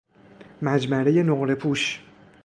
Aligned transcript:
مجمره 0.61 1.11
نقره 1.23 1.55
پوش 1.55 2.03